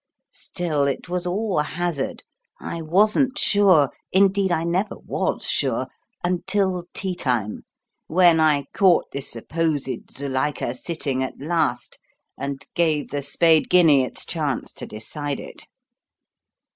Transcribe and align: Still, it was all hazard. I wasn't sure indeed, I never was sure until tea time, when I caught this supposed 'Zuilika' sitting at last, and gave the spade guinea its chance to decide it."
Still, 0.33 0.87
it 0.87 1.09
was 1.09 1.27
all 1.27 1.59
hazard. 1.59 2.23
I 2.59 2.81
wasn't 2.81 3.37
sure 3.37 3.91
indeed, 4.11 4.51
I 4.51 4.63
never 4.63 4.97
was 4.97 5.47
sure 5.47 5.89
until 6.23 6.85
tea 6.91 7.13
time, 7.13 7.65
when 8.07 8.39
I 8.39 8.65
caught 8.73 9.11
this 9.11 9.29
supposed 9.29 9.85
'Zuilika' 10.09 10.73
sitting 10.73 11.21
at 11.21 11.39
last, 11.39 11.99
and 12.35 12.65
gave 12.73 13.09
the 13.11 13.21
spade 13.21 13.69
guinea 13.69 14.03
its 14.03 14.25
chance 14.25 14.71
to 14.73 14.87
decide 14.87 15.39
it." 15.39 15.67